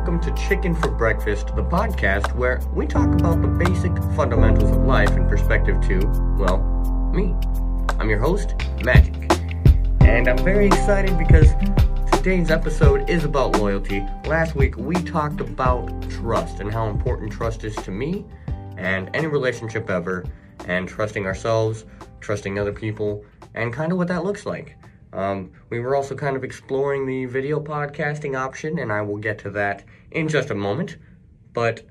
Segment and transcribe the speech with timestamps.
[0.00, 4.78] welcome to Chicken for Breakfast, the podcast where we talk about the basic fundamentals of
[4.78, 5.98] life in perspective to,
[6.38, 6.56] well,
[7.12, 7.34] me.
[7.98, 9.30] I'm your host, Magic.
[10.00, 11.52] And I'm very excited because
[12.12, 14.02] today's episode is about loyalty.
[14.24, 18.24] Last week we talked about trust and how important trust is to me
[18.78, 20.24] and any relationship ever,
[20.64, 21.84] and trusting ourselves,
[22.20, 23.22] trusting other people,
[23.52, 24.78] and kind of what that looks like.
[25.12, 29.38] Um, we were also kind of exploring the video podcasting option, and I will get
[29.40, 30.96] to that in just a moment.
[31.52, 31.86] But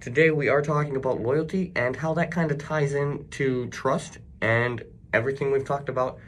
[0.00, 4.18] today we are talking about loyalty and how that kind of ties in to trust
[4.40, 6.18] and everything we've talked about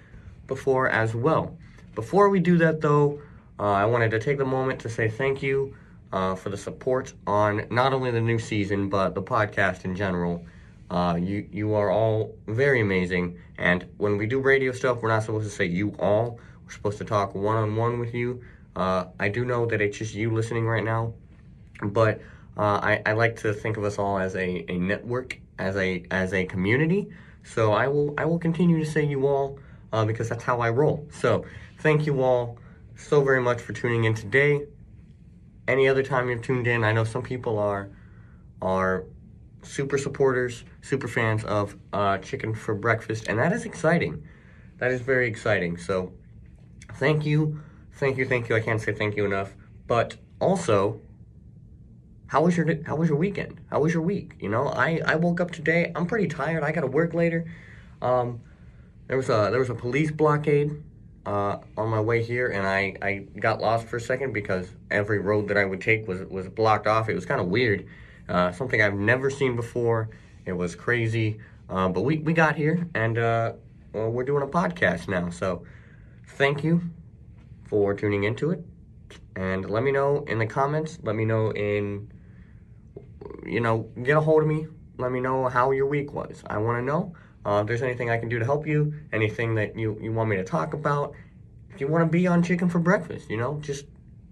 [0.46, 1.56] before as well.
[1.94, 3.20] Before we do that, though,
[3.58, 5.74] uh, I wanted to take the moment to say thank you
[6.12, 10.46] uh, for the support on not only the new season but the podcast in general.
[10.90, 15.22] Uh, you you are all very amazing, and when we do radio stuff, we're not
[15.22, 16.40] supposed to say you all.
[16.64, 18.42] We're supposed to talk one on one with you.
[18.74, 21.12] Uh, I do know that it's just you listening right now,
[21.82, 22.20] but
[22.56, 26.04] uh, I, I like to think of us all as a, a network, as a
[26.10, 27.08] as a community.
[27.44, 29.58] So I will I will continue to say you all
[29.92, 31.06] uh, because that's how I roll.
[31.12, 31.44] So
[31.80, 32.58] thank you all
[32.96, 34.66] so very much for tuning in today.
[35.66, 37.90] Any other time you've tuned in, I know some people are
[38.60, 39.04] are
[39.62, 44.22] super supporters, super fans of uh, Chicken for Breakfast, and that is exciting.
[44.78, 45.76] That is very exciting.
[45.76, 46.12] So,
[46.94, 47.60] thank you,
[47.94, 48.56] thank you, thank you.
[48.56, 49.54] I can't say thank you enough.
[49.86, 51.00] But also,
[52.28, 53.60] how was your how was your weekend?
[53.70, 54.34] How was your week?
[54.40, 55.92] You know, I I woke up today.
[55.96, 56.62] I'm pretty tired.
[56.62, 57.50] I got to work later.
[58.00, 58.40] Um,
[59.06, 60.82] there was a there was a police blockade
[61.26, 65.18] uh, on my way here, and I I got lost for a second because every
[65.18, 67.08] road that I would take was was blocked off.
[67.08, 67.86] It was kind of weird.
[68.28, 70.10] Uh, something I've never seen before.
[70.44, 73.52] It was crazy, uh, but we, we got here and uh,
[73.92, 75.30] well, we're doing a podcast now.
[75.30, 75.64] So
[76.26, 76.82] thank you
[77.64, 78.64] for tuning into it.
[79.36, 80.98] And let me know in the comments.
[81.02, 82.10] Let me know in,
[83.46, 84.66] you know, get a hold of me.
[84.98, 86.42] Let me know how your week was.
[86.46, 87.14] I want to know
[87.46, 90.28] uh, if there's anything I can do to help you, anything that you, you want
[90.28, 91.14] me to talk about.
[91.72, 93.84] If you want to be on Chicken for Breakfast, you know, just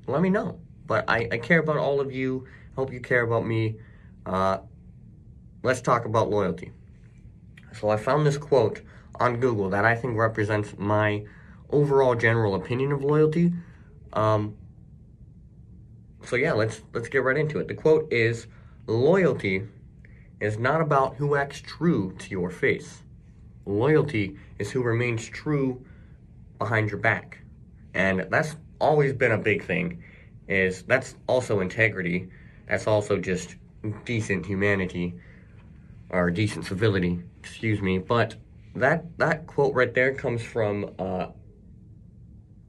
[0.06, 0.58] let me know.
[0.86, 2.46] But I, I care about all of you.
[2.46, 3.76] I Hope you care about me.
[4.26, 4.58] Uh,
[5.62, 6.72] let's talk about loyalty.
[7.72, 8.82] So I found this quote
[9.20, 11.24] on Google that I think represents my
[11.70, 13.52] overall general opinion of loyalty.
[14.12, 14.56] Um,
[16.24, 17.68] so yeah, let's let's get right into it.
[17.68, 18.46] The quote is
[18.86, 19.62] loyalty
[20.40, 23.02] is not about who acts true to your face.
[23.64, 25.84] Loyalty is who remains true
[26.58, 27.38] behind your back.
[27.94, 30.02] And that's always been a big thing
[30.48, 32.28] is that's also integrity.
[32.68, 33.56] That's also just
[34.04, 35.14] decent humanity
[36.10, 37.98] or decent civility, excuse me.
[37.98, 38.36] But
[38.74, 41.26] that that quote right there comes from uh,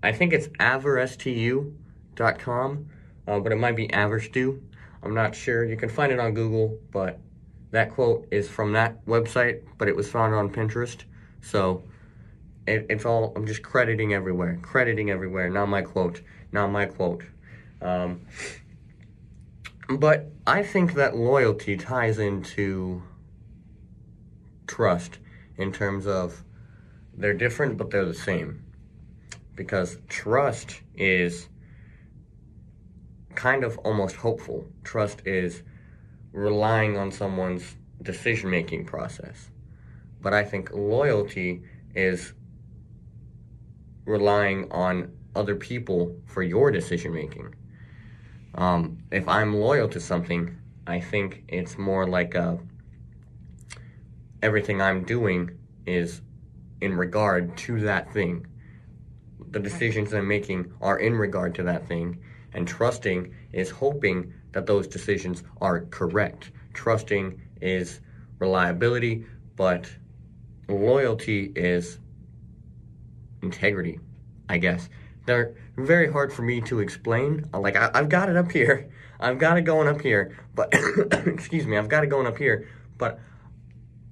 [0.04, 2.90] I think it's averstu.com,
[3.28, 4.62] uh, but it might be averstu.
[5.04, 5.66] I'm not sure.
[5.66, 7.20] You can find it on Google, but
[7.72, 11.04] that quote is from that website, but it was found on Pinterest.
[11.42, 11.84] So
[12.68, 14.60] it, it's all, I'm just crediting everywhere.
[14.62, 15.50] Crediting everywhere.
[15.50, 16.22] Not my quote.
[16.52, 17.24] Not my quote.
[17.82, 18.22] Um,
[19.90, 23.04] but I think that loyalty ties into
[24.68, 25.20] trust
[25.58, 26.44] in terms of
[27.16, 28.64] they're different, but they're the same.
[29.56, 31.48] Because trust is
[33.36, 34.68] kind of almost hopeful.
[34.84, 35.64] Trust is
[36.32, 39.50] relying on someone's decision making process.
[40.22, 41.64] But I think loyalty
[41.96, 42.34] is
[44.06, 47.56] relying on other people for your decision making.
[48.58, 50.58] Um, if I'm loyal to something,
[50.88, 52.58] I think it's more like a, uh,
[54.42, 55.52] everything I'm doing
[55.86, 56.22] is
[56.82, 58.48] in regard to that thing.
[59.52, 62.20] The decisions I'm making are in regard to that thing,
[62.54, 66.52] and trusting is hoping that those decisions are correct.
[66.74, 68.02] Trusting is
[68.40, 69.26] reliability,
[69.56, 69.90] but
[70.68, 72.00] loyalty is
[73.44, 74.00] integrity,
[74.50, 74.90] I guess.
[75.28, 77.46] They're very hard for me to explain.
[77.54, 78.90] Uh, like, I, have got it up here.
[79.20, 80.74] I've got it going up here, but,
[81.28, 83.20] excuse me, I've got it going up here, but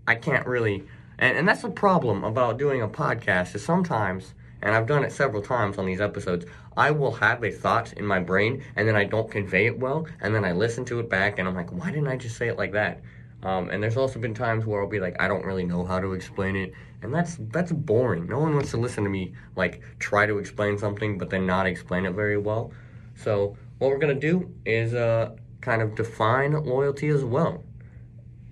[0.07, 0.83] I can't really,
[1.17, 5.12] and, and that's the problem about doing a podcast is sometimes, and I've done it
[5.12, 6.45] several times on these episodes,
[6.75, 10.07] I will have a thought in my brain, and then I don't convey it well,
[10.21, 12.50] and then I listen to it back, and I'm like, why didn't I just say
[12.50, 13.01] it like that?
[13.45, 16.00] Um, and there's also been times where I'll be like, I don't really know how
[16.00, 18.27] to explain it, and that's that's boring.
[18.27, 21.68] No one wants to listen to me like try to explain something but then not
[21.68, 22.74] explain it very well.
[23.15, 27.63] So what we're gonna do is uh, kind of define loyalty as well.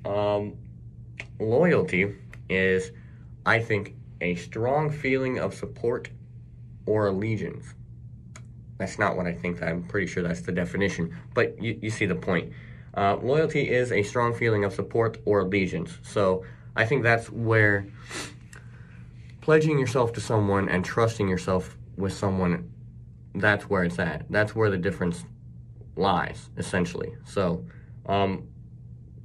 [0.06, 0.58] Um,
[1.40, 2.16] loyalty
[2.50, 2.92] is,
[3.48, 6.10] I think, a strong feeling of support
[6.86, 7.74] or allegiance.
[8.78, 9.64] that's not what I think.
[9.64, 12.54] I'm pretty sure that's the definition, but you, you see the point.
[12.96, 15.98] Uh, loyalty is a strong feeling of support or allegiance.
[16.04, 16.46] So
[16.76, 17.88] I think that's where
[19.42, 22.72] pledging yourself to someone and trusting yourself with someone,
[23.36, 24.26] that's where it's at.
[24.30, 25.26] That's where the difference
[25.96, 27.16] lies, essentially.
[27.26, 27.66] So,
[28.06, 28.48] um,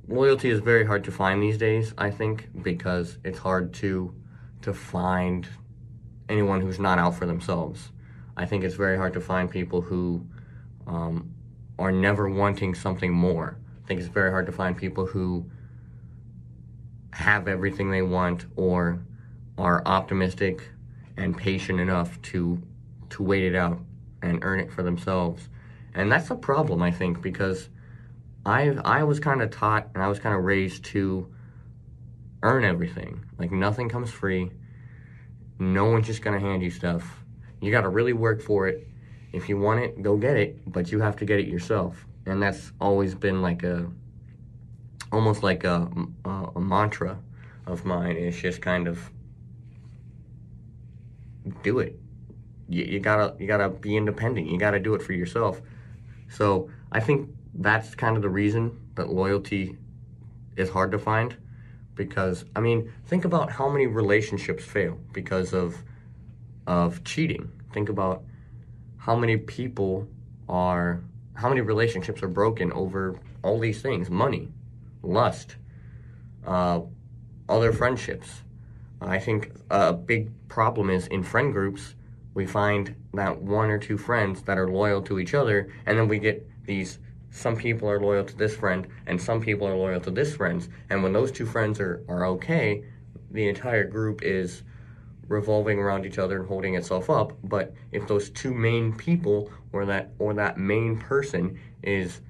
[0.09, 4.15] loyalty is very hard to find these days, I think, because it's hard to
[4.63, 5.47] to find
[6.29, 7.93] anyone who's not out for themselves.
[8.37, 10.27] I think it's very hard to find people who
[10.87, 11.33] um,
[11.79, 13.59] are never wanting something more.
[13.85, 15.49] I think it's very hard to find people who
[17.13, 19.01] have everything they want or
[19.57, 20.69] are optimistic
[21.17, 22.63] and patient enough to
[23.11, 23.81] to wait it out
[24.23, 25.49] and earn it for themselves.
[25.95, 27.69] And that's a problem, I think, because
[28.45, 31.33] I I was kind of taught and I was kind of raised to
[32.43, 33.25] earn everything.
[33.39, 34.51] Like nothing comes free.
[35.59, 37.25] No one's just gonna hand you stuff.
[37.61, 38.87] You got to really work for it.
[39.33, 42.07] If you want it, go get it, but you have to get it yourself.
[42.27, 43.91] And that's always been like a
[45.13, 45.89] almost like a,
[46.25, 47.19] a, a mantra
[47.67, 48.17] of mine.
[48.17, 49.11] It's just kind of
[51.63, 51.99] do it.
[52.69, 54.49] You, you gotta you gotta be independent.
[54.49, 55.61] You gotta do it for yourself.
[56.29, 59.77] So I think that's kind of the reason that loyalty
[60.57, 61.37] is hard to find
[61.95, 65.77] because I mean, think about how many relationships fail because of
[66.67, 67.51] of cheating.
[67.73, 68.23] Think about
[69.09, 70.07] how many people
[70.51, 71.03] are
[71.33, 74.49] how many relationships are broken over all these things, money,
[75.03, 75.57] lust,
[76.47, 76.81] uh,
[77.49, 78.43] other friendships.
[79.01, 81.95] I think a big problem is in friend groups,
[82.35, 86.07] we find that one or two friends that are loyal to each other, and then
[86.07, 86.99] we get these
[87.31, 90.69] some people are loyal to this friend and some people are loyal to this friend
[90.91, 92.83] and when those two friends are, are okay
[93.31, 94.63] the entire group is
[95.29, 99.85] revolving around each other and holding itself up but if those two main people or
[99.85, 102.21] that or that main person is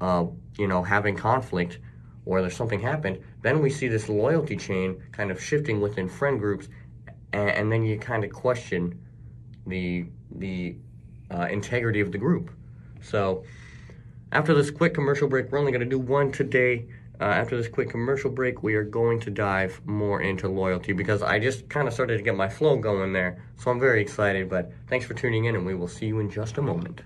[0.00, 0.24] uh,
[0.56, 1.78] you know having conflict
[2.26, 6.38] or there's something happened then we see this loyalty chain kind of shifting within friend
[6.38, 6.68] groups
[7.32, 9.00] and, and then you kind of question
[9.66, 10.06] the
[10.36, 10.76] the
[11.30, 12.50] uh, integrity of the group
[13.00, 13.44] so
[14.34, 16.86] after this quick commercial break, we're only going to do one today.
[17.20, 21.22] Uh, after this quick commercial break, we are going to dive more into loyalty because
[21.22, 23.42] I just kind of started to get my flow going there.
[23.56, 24.50] So I'm very excited.
[24.50, 27.02] But thanks for tuning in, and we will see you in just a moment.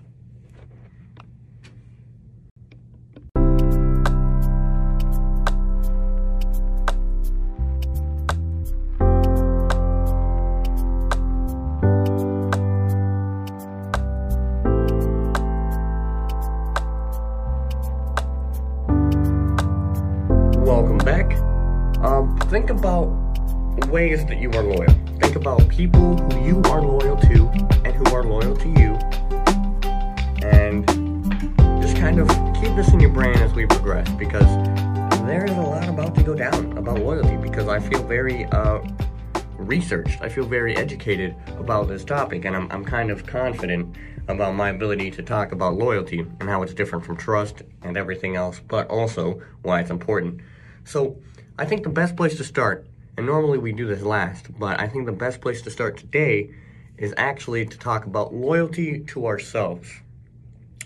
[40.49, 43.97] Very educated about this topic and I'm, I'm kind of confident
[44.29, 48.37] about my ability to talk about loyalty and how it's different from trust and everything
[48.37, 50.41] else, but also why it's important.
[50.85, 51.19] So,
[51.59, 52.87] I think the best place to start,
[53.17, 56.51] and normally we do this last, but I think the best place to start today
[56.99, 59.89] is actually to talk about loyalty to ourselves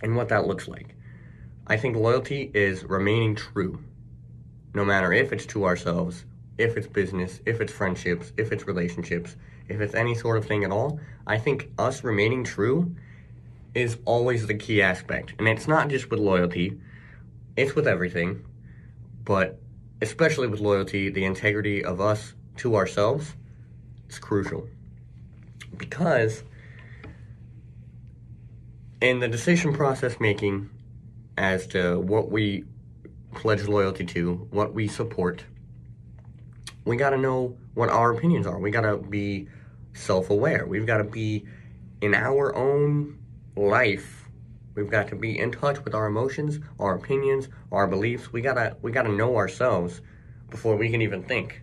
[0.02, 0.94] and what that looks like.
[1.66, 3.82] I think loyalty is remaining true,
[4.74, 6.24] no matter if it's to ourselves,
[6.58, 9.36] if it's business, if it's friendships, if it's relationships,
[9.72, 11.00] if it's any sort of thing at all.
[11.26, 12.94] I think us remaining true
[13.74, 15.34] is always the key aspect.
[15.38, 16.78] And it's not just with loyalty,
[17.56, 18.44] it's with everything.
[19.24, 19.58] But
[20.00, 23.34] especially with loyalty, the integrity of us to ourselves
[24.08, 24.68] is crucial.
[25.76, 26.42] Because
[29.00, 30.68] in the decision process making
[31.38, 32.64] as to what we
[33.34, 35.44] pledge loyalty to, what we support,
[36.84, 38.58] we got to know what our opinions are.
[38.58, 39.48] We got to be
[39.94, 40.66] self aware.
[40.66, 41.44] We've got to be
[42.00, 43.18] in our own
[43.56, 44.22] life
[44.74, 48.32] We've got to be in touch with our emotions, our opinions, our beliefs.
[48.32, 50.00] We gotta we gotta know ourselves
[50.50, 51.62] before we can even think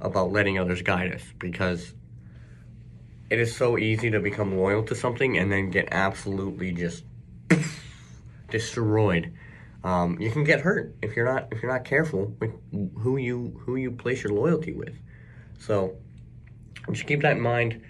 [0.00, 1.92] about letting others guide us because
[3.30, 7.04] it is so easy to become loyal to something and then get absolutely just
[8.50, 9.32] destroyed.
[9.84, 12.52] Um, you can get hurt if you're not if you're not careful with
[12.98, 14.96] who you who you place your loyalty with.
[15.58, 15.96] So
[16.92, 17.80] just keep that in mind.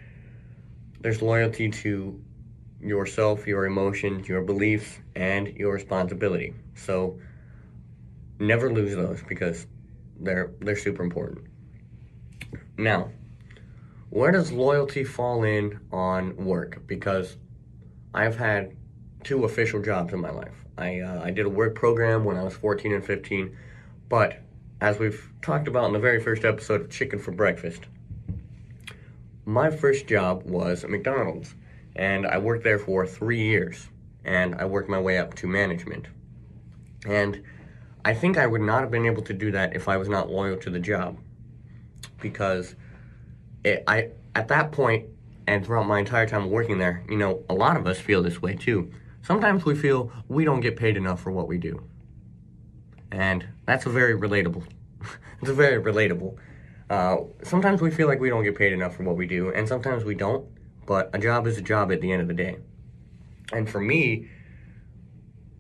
[1.00, 2.20] There's loyalty to
[2.80, 6.54] yourself, your emotions, your beliefs, and your responsibility.
[6.74, 7.18] So
[8.38, 9.66] never lose those because
[10.20, 11.46] they're they're super important.
[12.76, 13.10] Now,
[14.10, 16.86] where does loyalty fall in on work?
[16.86, 17.36] Because
[18.14, 18.76] I've had
[19.24, 20.54] two official jobs in my life.
[20.78, 23.56] I, uh, I did a work program when I was 14 and 15,
[24.08, 24.40] but
[24.80, 27.82] as we've talked about in the very first episode of Chicken for Breakfast,
[29.48, 31.54] my first job was at McDonald's,
[31.96, 33.88] and I worked there for three years,
[34.22, 36.06] and I worked my way up to management.
[37.06, 37.42] And
[38.04, 40.28] I think I would not have been able to do that if I was not
[40.28, 41.16] loyal to the job,
[42.20, 42.74] because
[43.64, 45.06] it, I at that point
[45.46, 48.42] and throughout my entire time working there, you know, a lot of us feel this
[48.42, 48.92] way too.
[49.22, 51.82] Sometimes we feel we don't get paid enough for what we do.
[53.10, 54.64] And that's a very relatable.
[55.40, 56.36] it's a very relatable.
[56.90, 59.68] Uh, sometimes we feel like we don't get paid enough for what we do, and
[59.68, 60.46] sometimes we don't.
[60.86, 62.58] But a job is a job at the end of the day.
[63.52, 64.28] And for me,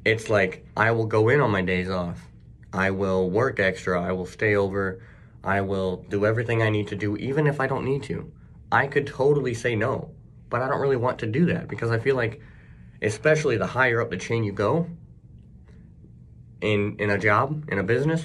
[0.04, 2.28] it's like I will go in on my days off.
[2.72, 4.00] I will work extra.
[4.02, 5.02] I will stay over.
[5.44, 8.32] I will do everything I need to do, even if I don't need to.
[8.72, 10.10] I could totally say no,
[10.50, 12.40] but I don't really want to do that because I feel like,
[13.02, 14.88] especially the higher up the chain you go
[16.60, 18.24] in in a job in a business,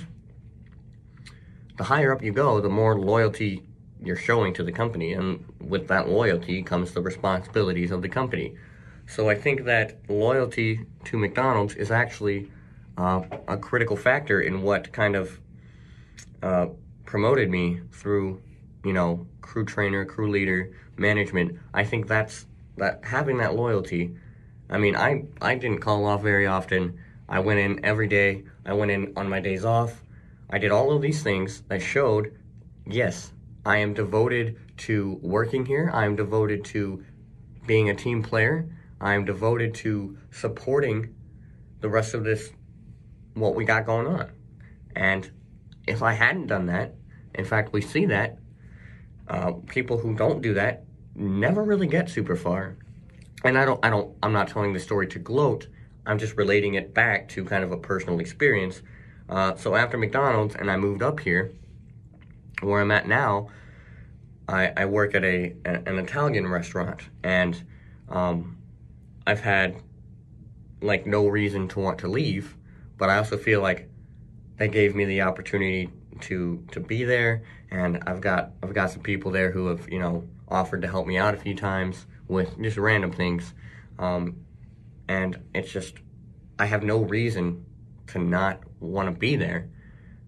[1.77, 3.63] the higher up you go, the more loyalty
[4.01, 8.55] you're showing to the company, and with that loyalty comes the responsibilities of the company.
[9.07, 12.51] So I think that loyalty to McDonald's is actually
[12.97, 15.39] uh, a critical factor in what kind of
[16.41, 16.67] uh,
[17.05, 18.41] promoted me through,
[18.83, 21.59] you know, crew trainer, crew leader, management.
[21.73, 22.45] I think that's
[22.77, 24.15] that having that loyalty.
[24.69, 26.99] I mean, I I didn't call off very often.
[27.27, 28.43] I went in every day.
[28.65, 30.03] I went in on my days off.
[30.53, 32.37] I did all of these things that showed,
[32.85, 33.33] yes,
[33.65, 35.89] I am devoted to working here.
[35.91, 37.03] I am devoted to
[37.65, 38.69] being a team player.
[39.01, 41.15] I am devoted to supporting
[41.79, 42.51] the rest of this
[43.33, 44.29] what we got going on.
[44.95, 45.31] And
[45.87, 46.93] if I hadn't done that,
[47.33, 48.37] in fact, we see that
[49.27, 50.83] uh, people who don't do that
[51.15, 52.77] never really get super far.
[53.43, 55.67] And I don't, I don't, I'm not telling the story to gloat.
[56.05, 58.83] I'm just relating it back to kind of a personal experience.
[59.29, 61.51] Uh, so after McDonald's and I moved up here,
[62.61, 63.49] where I'm at now,
[64.47, 67.61] I, I work at a an Italian restaurant, and
[68.09, 68.57] um,
[69.25, 69.77] I've had
[70.81, 72.57] like no reason to want to leave
[72.97, 73.89] but I also feel like
[74.57, 75.89] that gave me the opportunity
[76.21, 77.43] to to be there.
[77.71, 81.07] And I've got I've got some people there who have you know offered to help
[81.07, 83.53] me out a few times with just random things.
[83.99, 84.37] Um,
[85.07, 85.95] and it's just
[86.59, 87.65] I have no reason
[88.07, 89.69] to not want to be there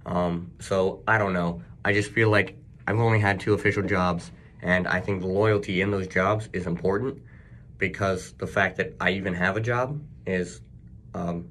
[0.06, 2.58] um, so I don't know I just feel like
[2.88, 4.32] I've only had two official jobs
[4.62, 7.22] and I think the loyalty in those jobs is important
[7.78, 10.62] because the fact that I even have a job is
[11.14, 11.48] um,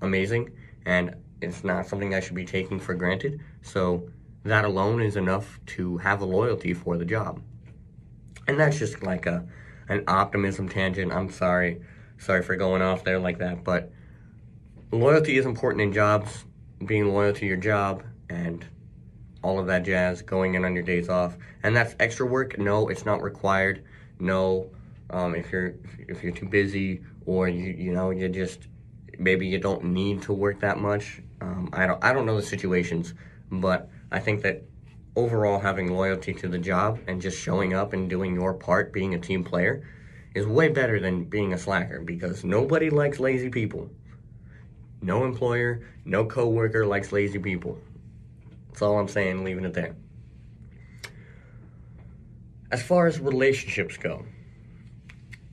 [0.00, 0.50] amazing
[0.86, 3.40] and it's not something I should be taking for granted.
[3.62, 4.08] So
[4.44, 7.42] that alone is enough to have a loyalty for the job.
[8.46, 9.46] And that's just like a
[9.88, 11.12] an optimism tangent.
[11.12, 11.82] I'm sorry.
[12.18, 13.92] Sorry for going off there like that, but
[14.90, 16.44] loyalty is important in jobs,
[16.84, 18.64] being loyal to your job and
[19.42, 21.36] all of that jazz, going in on your days off.
[21.62, 22.58] And that's extra work.
[22.58, 23.84] No, it's not required.
[24.18, 24.70] No,
[25.10, 25.74] um, if you're
[26.08, 28.68] if you're too busy or you you know you just
[29.18, 31.22] maybe you don't need to work that much.
[31.40, 33.14] Um, I don't I don't know the situations,
[33.50, 34.64] but I think that
[35.16, 39.14] overall having loyalty to the job and just showing up and doing your part, being
[39.14, 39.88] a team player,
[40.34, 43.90] is way better than being a slacker because nobody likes lazy people.
[45.00, 47.78] No employer, no coworker likes lazy people.
[48.68, 49.96] That's all I'm saying, leaving it there.
[52.70, 54.24] As far as relationships go,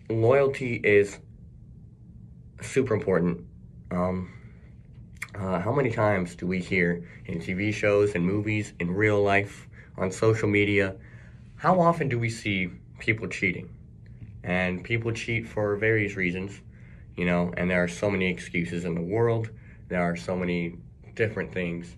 [0.10, 1.20] loyalty is
[2.62, 3.46] super important
[3.92, 4.34] um,
[5.36, 9.68] uh, how many times do we hear in TV shows and movies, in real life,
[9.98, 10.96] on social media,
[11.58, 13.70] how often do we see people cheating?
[14.44, 16.62] And people cheat for various reasons,
[17.18, 19.50] you know, and there are so many excuses in the world.
[19.88, 20.78] There are so many
[21.16, 21.96] different things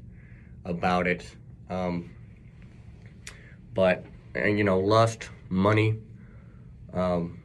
[0.65, 1.36] about it.
[1.69, 2.12] Um,
[3.74, 4.05] but,
[4.36, 6.00] and, you know, lust, money,
[6.93, 7.39] um,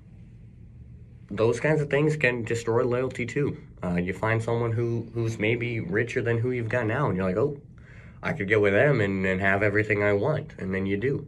[1.31, 3.57] those kinds of things can destroy loyalty too.
[3.83, 7.27] Uh, you find someone who who's maybe richer than who you've got now, and you're
[7.27, 7.61] like, oh,
[8.23, 11.27] I could get with them and, and have everything I want, and then you do,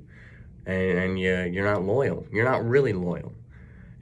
[0.66, 2.26] and, and you you're not loyal.
[2.30, 3.32] You're not really loyal.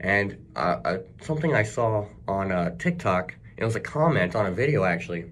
[0.03, 4.51] And uh, uh, something I saw on uh, TikTok, it was a comment on a
[4.51, 5.31] video actually,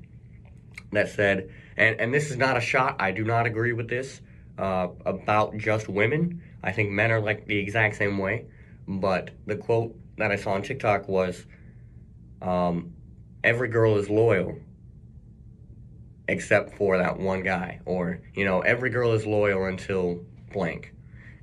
[0.94, 2.96] that said, and and this is not a shot.
[3.00, 4.22] I do not agree with this
[4.58, 6.42] uh, about just women.
[6.63, 8.46] I think men are like the exact same way.
[8.88, 11.46] But the quote that I saw on TikTok was,
[12.42, 12.94] um,
[13.44, 14.58] every girl is loyal
[16.28, 17.82] except for that one guy.
[17.86, 20.24] Or, you know, every girl is loyal until
[20.54, 20.94] blank.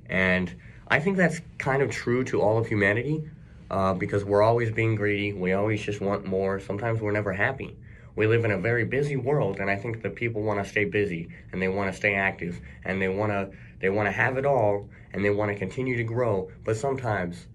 [0.07, 0.55] And
[0.89, 3.29] I think that's kind of true to all of humanity,
[3.69, 5.33] uh, because we're always being greedy.
[5.33, 6.59] We always just want more.
[6.59, 7.77] Sometimes we're never happy.
[8.15, 10.85] We live in a very busy world, and I think that people want to stay
[10.85, 14.37] busy and they want to stay active and they want to they want to have
[14.37, 16.51] it all and they want to continue to grow.
[16.65, 17.47] But sometimes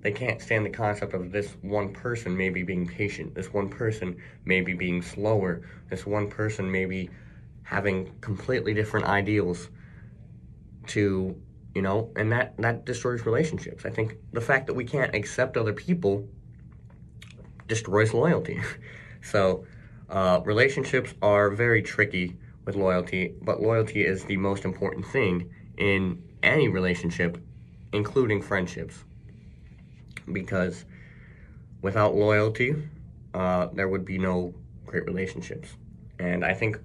[0.00, 4.16] they can't stand the concept of this one person maybe being patient, this one person
[4.44, 7.10] maybe being slower, this one person maybe
[7.62, 9.68] having completely different ideals
[10.86, 11.36] to
[11.74, 13.84] you know and that that destroys relationships.
[13.84, 16.28] I think the fact that we can't accept other people
[17.66, 18.60] destroys loyalty.
[19.20, 19.66] So
[20.08, 26.22] uh, relationships are very tricky with loyalty but loyalty is the most important thing in
[26.42, 27.36] any relationship
[27.92, 29.04] including friendships.
[30.32, 30.84] Because
[31.82, 32.76] without loyalty
[33.34, 34.54] uh, there would be no
[34.86, 35.68] great relationships.
[36.20, 36.78] And i think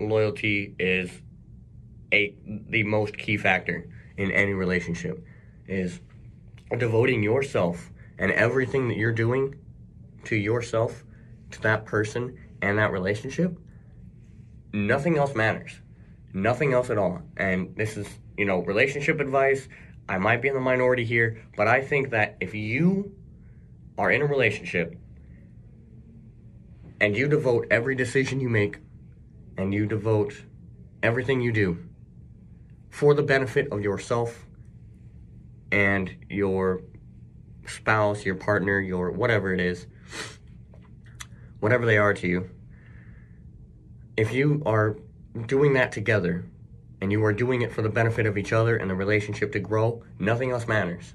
[0.00, 1.10] loyalty is
[2.12, 3.84] a the most key factor
[4.18, 5.24] in any relationship
[5.66, 6.00] is
[6.76, 9.54] devoting yourself and everything that you're doing
[10.24, 11.04] to yourself,
[11.52, 13.56] to that person and that relationship.
[14.72, 15.80] Nothing else matters.
[16.34, 17.22] Nothing else at all.
[17.36, 18.06] And this is,
[18.36, 19.68] you know, relationship advice.
[20.08, 23.14] I might be in the minority here, but I think that if you
[23.96, 24.98] are in a relationship
[27.00, 28.78] and you devote every decision you make
[29.56, 30.34] and you devote
[31.02, 31.87] everything you do
[32.90, 34.46] for the benefit of yourself
[35.70, 36.82] and your
[37.66, 39.86] spouse, your partner, your whatever it is,
[41.60, 42.50] whatever they are to you,
[44.16, 44.96] if you are
[45.46, 46.44] doing that together
[47.00, 49.60] and you are doing it for the benefit of each other and the relationship to
[49.60, 51.14] grow, nothing else matters.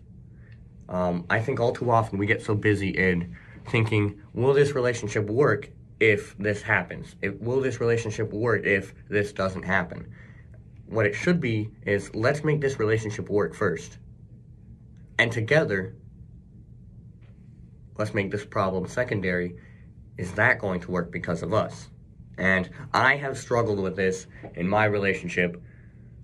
[0.88, 3.36] Um, I think all too often we get so busy in
[3.68, 7.16] thinking, will this relationship work if this happens?
[7.22, 10.14] If, will this relationship work if this doesn't happen?
[10.94, 13.98] What it should be is let's make this relationship work first.
[15.18, 15.96] And together,
[17.98, 19.56] let's make this problem secondary.
[20.18, 21.90] Is that going to work because of us?
[22.38, 25.62] And I have struggled with this in my relationship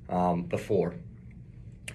[0.09, 0.95] um, before.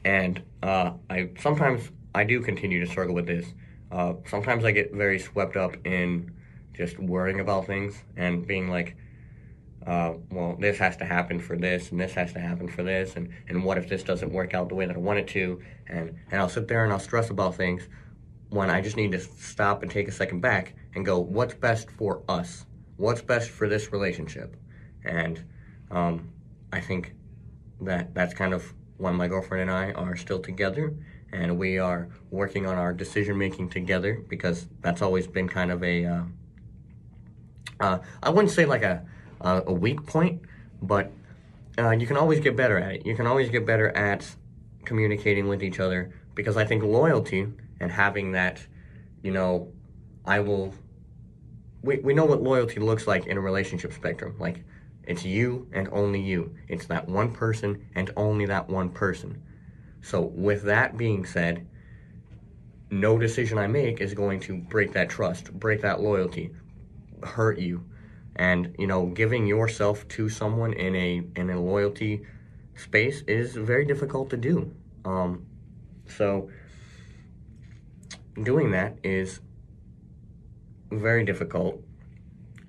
[0.04, 3.46] And uh, I sometimes I do continue to struggle with this.
[3.90, 6.32] Uh, sometimes I get very swept up in
[6.72, 8.96] just worrying about things and being like,
[9.86, 13.16] uh, well, this has to happen for this, and this has to happen for this,
[13.16, 15.60] and, and what if this doesn't work out the way that I want it to?
[15.86, 17.88] And, and I'll sit there and I'll stress about things
[18.48, 21.90] when I just need to stop and take a second back and go, what's best
[21.90, 22.64] for us?
[22.96, 24.56] What's best for this relationship?
[25.04, 25.44] And
[25.90, 26.30] um,
[26.72, 27.14] I think
[27.80, 30.94] that that's kind of when my girlfriend and I are still together,
[31.32, 35.82] and we are working on our decision making together because that's always been kind of
[35.82, 36.22] a uh,
[37.80, 39.04] uh, I wouldn't say like a
[39.44, 40.42] uh, a weak point,
[40.82, 41.12] but
[41.78, 43.06] uh, you can always get better at it.
[43.06, 44.34] You can always get better at
[44.84, 47.46] communicating with each other because I think loyalty
[47.80, 48.66] and having that,
[49.22, 49.72] you know,
[50.24, 50.74] I will.
[51.82, 54.36] We, we know what loyalty looks like in a relationship spectrum.
[54.38, 54.64] Like,
[55.06, 56.54] it's you and only you.
[56.66, 59.42] It's that one person and only that one person.
[60.00, 61.66] So, with that being said,
[62.90, 66.52] no decision I make is going to break that trust, break that loyalty,
[67.22, 67.84] hurt you,
[68.36, 72.24] and you know giving yourself to someone in a in a loyalty
[72.76, 74.72] space is very difficult to do.
[75.04, 75.46] Um,
[76.06, 76.50] so
[78.42, 79.40] doing that is
[80.90, 81.82] very difficult.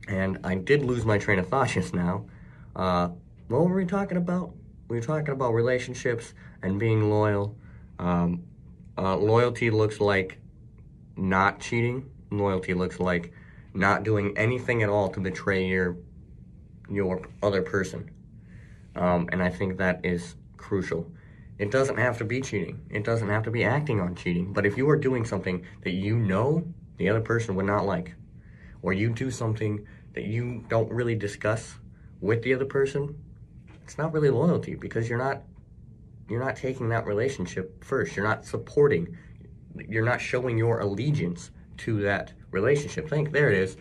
[0.08, 2.26] And i did lose my train of thought just now.
[2.76, 3.10] Uh,
[3.48, 4.54] what were we talking about?
[4.88, 7.58] We were talking about relationships and being loyal.
[7.98, 8.44] Um,
[8.98, 10.38] uh, loyalty looks like
[11.16, 12.10] not cheating.
[12.30, 13.34] Loyalty looks like
[13.76, 15.98] not doing anything at all to betray your
[16.90, 18.10] your other person.
[18.96, 21.12] Um, and I think that is crucial.
[21.58, 22.82] It doesn't have to be cheating.
[22.90, 24.54] It doesn't have to be acting on cheating.
[24.54, 26.66] But if you are doing something that you know
[26.98, 28.16] the other person would not like,
[28.82, 31.76] or you do something that you don't really discuss
[32.22, 33.16] with the other person,
[33.84, 35.42] it's not really loyalty because you're not
[36.30, 38.16] you're not taking that relationship first.
[38.16, 39.18] You're not supporting.
[39.88, 43.10] You're not showing your allegiance to that relationship.
[43.10, 43.78] Think there it is.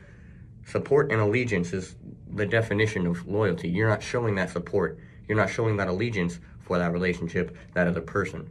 [0.66, 1.96] Support and allegiance is
[2.34, 3.68] the definition of loyalty.
[3.68, 4.98] You're not showing that support.
[5.28, 8.50] You're not showing that allegiance for that relationship, that other person.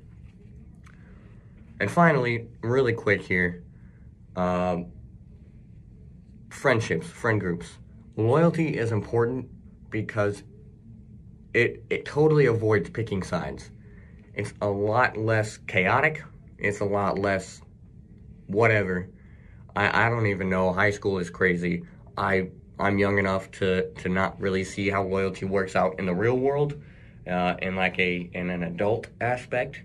[1.79, 3.63] And finally, really quick here,
[4.35, 4.91] um,
[6.49, 7.77] friendships, friend groups.
[8.15, 9.49] Loyalty is important
[9.89, 10.43] because
[11.53, 13.71] it it totally avoids picking sides.
[14.35, 16.23] It's a lot less chaotic.
[16.57, 17.61] It's a lot less
[18.47, 19.09] whatever
[19.75, 20.73] I, I don't even know.
[20.73, 21.83] High school is crazy.
[22.17, 26.13] I I'm young enough to to not really see how loyalty works out in the
[26.13, 26.81] real world,
[27.29, 29.81] uh, in like a in an adult aspect,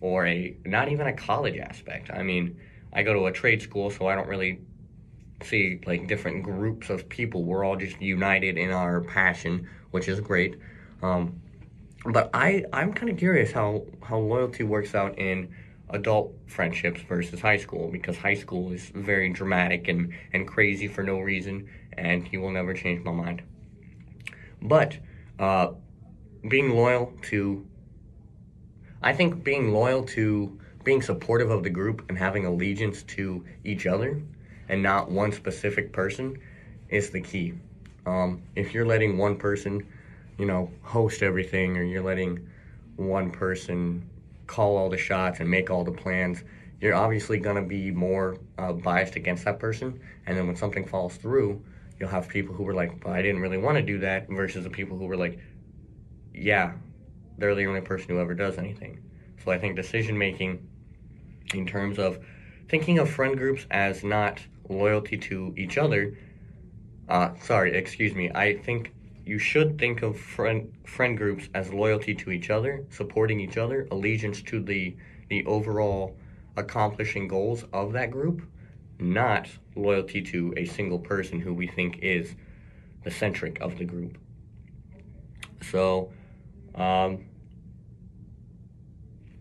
[0.00, 2.10] or a not even a college aspect.
[2.10, 2.58] I mean,
[2.92, 4.60] I go to a trade school, so I don't really
[5.42, 7.44] see like different groups of people.
[7.44, 10.56] We're all just united in our passion, which is great.
[11.02, 11.40] Um,
[12.06, 15.54] but I I'm kind of curious how how loyalty works out in
[15.92, 21.02] adult friendships versus high school because high school is very dramatic and and crazy for
[21.02, 23.42] no reason, and he will never change my mind.
[24.60, 24.98] But
[25.38, 25.72] uh,
[26.48, 27.66] being loyal to,
[29.02, 33.86] I think being loyal to being supportive of the group and having allegiance to each
[33.86, 34.20] other
[34.68, 36.38] and not one specific person
[36.88, 37.54] is the key.
[38.06, 39.86] Um, if you're letting one person,
[40.38, 42.48] you know, host everything or you're letting
[42.96, 44.08] one person
[44.46, 46.42] call all the shots and make all the plans,
[46.80, 50.00] you're obviously going to be more uh, biased against that person.
[50.26, 51.64] And then when something falls through,
[51.98, 54.64] you'll have people who were like, well, I didn't really want to do that, versus
[54.64, 55.38] the people who were like,
[56.34, 56.72] yeah,
[57.38, 59.00] they're the only person who ever does anything.
[59.44, 60.68] So I think decision making
[61.54, 62.18] in terms of
[62.68, 66.16] thinking of friend groups as not loyalty to each other.
[67.08, 68.30] Uh, sorry, excuse me.
[68.34, 68.92] I think
[69.24, 73.86] you should think of friend friend groups as loyalty to each other, supporting each other,
[73.90, 74.96] allegiance to the
[75.28, 76.16] the overall
[76.56, 78.42] accomplishing goals of that group,
[78.98, 82.34] not loyalty to a single person who we think is
[83.04, 84.18] the centric of the group.
[85.62, 86.10] So,
[86.74, 87.24] um,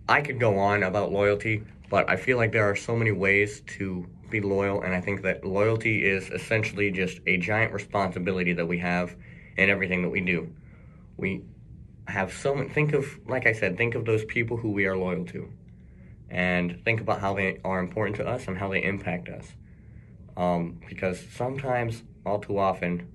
[0.08, 3.62] I could go on about loyalty, but I feel like there are so many ways
[3.78, 8.66] to be loyal, and I think that loyalty is essentially just a giant responsibility that
[8.66, 9.16] we have
[9.58, 10.54] in everything that we do.
[11.18, 11.44] We
[12.08, 14.98] have so many, think of, like I said, think of those people who we are
[14.98, 15.52] loyal to,
[16.30, 19.48] and think about how they are important to us and how they impact us.
[20.38, 23.12] Um, because sometimes, all too often,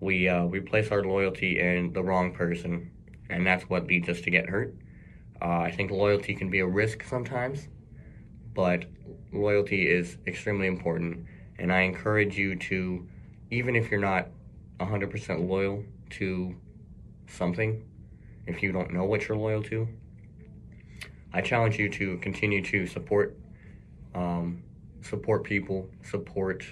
[0.00, 2.90] we uh, we place our loyalty in the wrong person,
[3.28, 4.74] and that's what leads us to get hurt.
[5.42, 7.68] Uh, I think loyalty can be a risk sometimes,
[8.54, 8.84] but
[9.32, 11.26] loyalty is extremely important.
[11.58, 13.06] And I encourage you to,
[13.50, 14.28] even if you're not
[14.80, 16.54] 100% loyal to
[17.26, 17.82] something,
[18.46, 19.86] if you don't know what you're loyal to,
[21.32, 23.36] I challenge you to continue to support,
[24.14, 24.62] um,
[25.02, 26.64] support people, support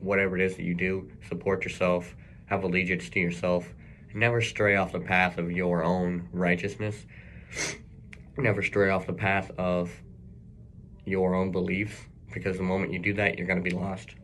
[0.00, 2.14] whatever it is that you do, support yourself,
[2.46, 3.74] have allegiance to yourself,
[4.14, 7.06] never stray off the path of your own righteousness,
[8.36, 9.90] never stray off the path of
[11.04, 11.96] your own beliefs
[12.32, 14.14] because the moment you do that, you're going to be lost.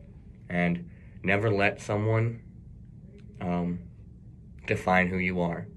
[0.49, 0.89] And
[1.23, 2.41] never let someone
[3.41, 3.79] um,
[4.67, 5.67] define who you are.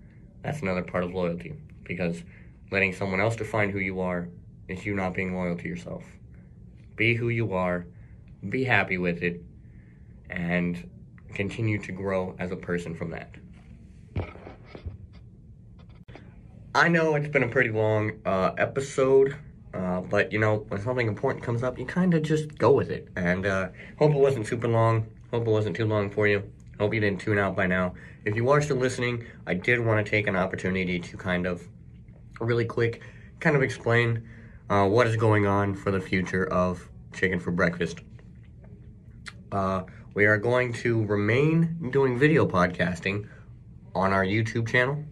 [0.42, 1.54] That's another part of loyalty
[1.84, 2.22] because
[2.70, 4.28] letting someone else define who you are
[4.68, 6.04] is you not being loyal to yourself.
[6.96, 7.86] Be who you are,
[8.48, 9.42] be happy with it,
[10.30, 10.88] and
[11.34, 13.34] continue to grow as a person from that.
[16.74, 19.36] I know it's been a pretty long uh, episode.
[19.72, 22.90] Uh, but you know, when something important comes up, you kind of just go with
[22.90, 23.08] it.
[23.16, 25.06] And uh, hope it wasn't super long.
[25.30, 26.50] Hope it wasn't too long for you.
[26.78, 27.94] Hope you didn't tune out by now.
[28.24, 31.66] If you are still listening, I did want to take an opportunity to kind of
[32.40, 33.02] really quick,
[33.40, 34.28] kind of explain
[34.68, 38.00] uh, what is going on for the future of Chicken for Breakfast.
[39.50, 39.84] Uh,
[40.14, 43.28] we are going to remain doing video podcasting
[43.94, 45.04] on our YouTube channel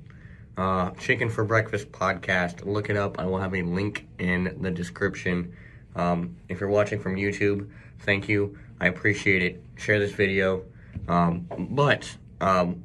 [0.57, 2.65] uh, Chicken for Breakfast podcast.
[2.65, 3.19] Look it up.
[3.19, 5.57] I will have a link in the description.
[5.97, 8.59] Um, if you're watching from YouTube, thank you.
[8.81, 9.65] I appreciate it.
[9.77, 10.65] Share this video.
[11.09, 12.85] Um, but um,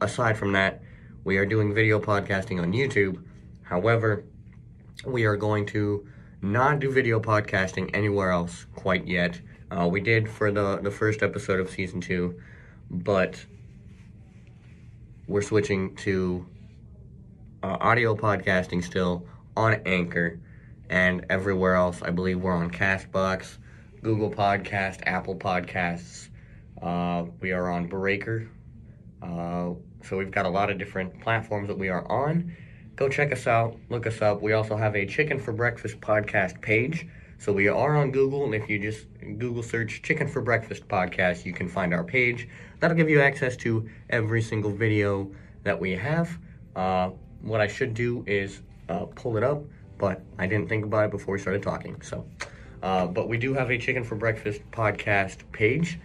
[0.00, 0.82] aside from that,
[1.24, 3.22] we are doing video podcasting on YouTube.
[3.62, 4.24] However,
[5.06, 6.06] we are going to
[6.42, 9.40] not do video podcasting anywhere else quite yet.
[9.70, 12.38] Uh, we did for the, the first episode of season two,
[12.90, 13.44] but
[15.26, 16.46] we're switching to
[17.62, 20.38] uh, audio podcasting still on Anchor
[20.90, 22.02] and everywhere else.
[22.02, 23.56] I believe we're on Castbox,
[24.04, 26.28] Google Podcast, Apple Podcasts.
[26.82, 28.50] Uh, we are on Breaker.
[29.22, 29.70] Uh,
[30.02, 32.54] so we've got a lot of different platforms that we are on.
[32.96, 33.78] Go check us out.
[33.88, 34.42] Look us up.
[34.42, 37.08] We also have a Chicken for Breakfast podcast page.
[37.38, 39.06] So we are on Google, and if you just
[39.38, 42.46] Google search Chicken for Breakfast podcast, you can find our page.
[42.80, 46.38] That'll give you access to every single video that we have.
[46.76, 49.64] Uh, what I should do is uh, pull it up,
[49.96, 52.02] but I didn't think about it before we started talking.
[52.02, 52.26] So,
[52.84, 55.98] uh, but we do have a Chicken for Breakfast podcast page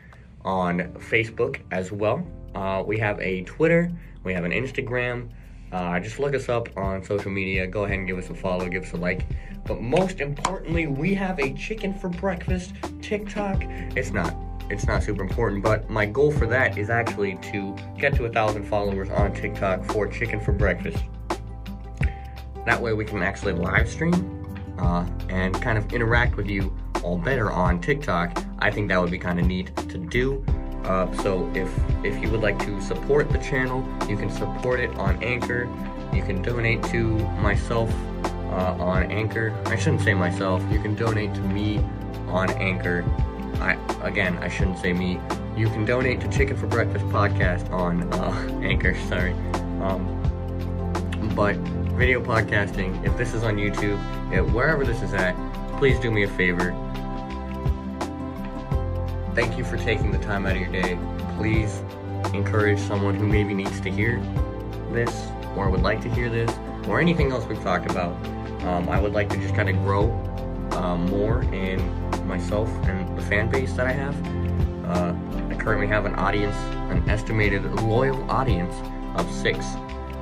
[0.46, 2.26] on Facebook as well.
[2.56, 3.92] Uh, we have a Twitter,
[4.24, 5.30] we have an Instagram.
[5.74, 7.68] Uh, just look us up on social media.
[7.68, 9.26] Go ahead and give us a follow, give us a like.
[9.66, 13.62] But most importantly, we have a chicken for breakfast TikTok.
[13.98, 14.34] It's not
[14.70, 18.30] it's not super important, but my goal for that is actually to get to a
[18.30, 21.04] thousand followers on TikTok for chicken for breakfast.
[22.66, 24.39] That way we can actually live stream
[24.80, 29.12] uh, and kind of interact with you all better on TikTok, I think that would
[29.12, 30.44] be kind of neat to do.
[30.84, 31.70] Uh, so if
[32.04, 35.70] if you would like to support the channel, you can support it on Anchor.
[36.14, 37.04] You can donate to
[37.42, 37.94] myself
[38.26, 39.54] uh, on Anchor.
[39.66, 40.64] I shouldn't say myself.
[40.72, 41.80] You can donate to me
[42.28, 43.06] on Anchor.
[43.60, 45.20] I again, I shouldn't say me.
[45.56, 48.96] You can donate to Chicken for Breakfast podcast on uh, Anchor.
[49.08, 49.34] Sorry,
[49.82, 50.08] um,
[51.36, 51.56] but
[51.98, 53.06] video podcasting.
[53.06, 54.00] If this is on YouTube,
[54.34, 55.36] if wherever this is at,
[55.78, 56.72] please do me a favor.
[59.36, 60.98] Thank you for taking the time out of your day.
[61.38, 61.82] Please
[62.34, 64.22] encourage someone who maybe needs to hear
[64.92, 66.52] this or would like to hear this
[66.88, 68.14] or anything else we've talked about.
[68.64, 70.12] Um, I would like to just kind of grow
[70.72, 71.80] um, more in
[72.28, 74.16] myself and the fan base that I have.
[74.86, 75.14] Uh,
[75.50, 76.56] I currently have an audience,
[76.92, 78.76] an estimated loyal audience
[79.16, 79.66] of six,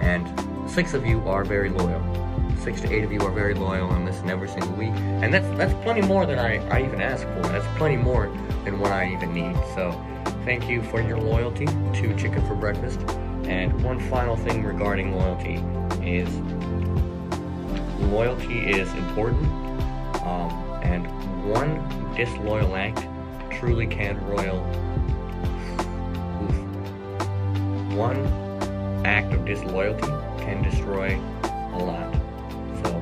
[0.01, 0.27] and
[0.67, 2.01] six of you are very loyal.
[2.59, 5.47] Six to eight of you are very loyal and listen every single week, and that's
[5.57, 7.41] that's plenty more than I, I even ask for.
[7.43, 8.27] That's plenty more
[8.65, 9.55] than what I even need.
[9.73, 9.99] So,
[10.43, 12.99] thank you for your loyalty to Chicken for Breakfast.
[13.45, 15.63] And one final thing regarding loyalty
[16.05, 16.29] is
[18.11, 19.45] loyalty is important,
[20.23, 20.51] um,
[20.83, 21.07] and
[21.49, 23.07] one disloyal act
[23.51, 24.59] truly can royal.
[26.43, 27.95] Oof.
[27.95, 28.25] One
[29.05, 31.19] act of disloyalty can destroy
[31.73, 32.13] a lot.
[32.83, 32.95] So,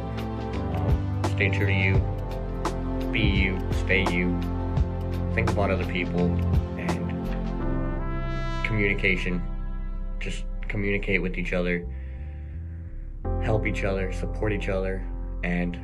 [0.76, 4.38] um, stay true to you, be you, stay you,
[5.34, 6.26] think about other people,
[6.78, 9.42] and communication.
[10.20, 11.86] Just communicate with each other
[13.46, 15.06] help each other, support each other,
[15.44, 15.78] and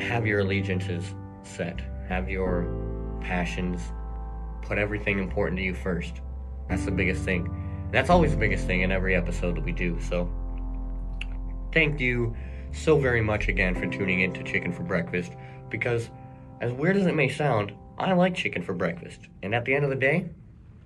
[0.00, 1.80] have your allegiances set.
[2.08, 3.80] Have your passions,
[4.62, 6.20] put everything important to you first.
[6.68, 7.88] That's the biggest thing.
[7.90, 10.00] That's always the biggest thing in every episode that we do.
[10.00, 10.32] So,
[11.72, 12.36] thank you
[12.72, 15.32] so very much again for tuning in to Chicken for Breakfast
[15.68, 16.10] because,
[16.60, 19.28] as weird as it may sound, I like chicken for breakfast.
[19.42, 20.30] And at the end of the day,